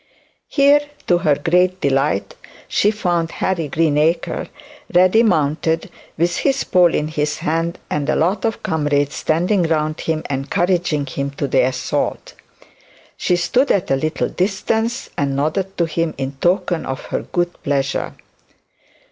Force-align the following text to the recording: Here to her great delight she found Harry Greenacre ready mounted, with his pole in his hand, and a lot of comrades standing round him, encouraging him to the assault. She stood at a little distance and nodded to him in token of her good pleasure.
Here 0.47 0.79
to 1.05 1.19
her 1.19 1.35
great 1.35 1.79
delight 1.79 2.33
she 2.67 2.89
found 2.89 3.29
Harry 3.33 3.67
Greenacre 3.67 4.47
ready 4.91 5.21
mounted, 5.21 5.91
with 6.17 6.37
his 6.37 6.63
pole 6.63 6.95
in 6.95 7.07
his 7.07 7.37
hand, 7.37 7.77
and 7.87 8.09
a 8.09 8.15
lot 8.15 8.43
of 8.43 8.63
comrades 8.63 9.13
standing 9.13 9.61
round 9.61 10.01
him, 10.01 10.23
encouraging 10.27 11.05
him 11.05 11.29
to 11.37 11.47
the 11.47 11.63
assault. 11.67 12.33
She 13.15 13.35
stood 13.35 13.69
at 13.69 13.91
a 13.91 13.95
little 13.95 14.29
distance 14.29 15.11
and 15.19 15.35
nodded 15.35 15.77
to 15.77 15.85
him 15.85 16.15
in 16.17 16.31
token 16.31 16.83
of 16.87 17.05
her 17.13 17.21
good 17.21 17.61
pleasure. 17.61 18.15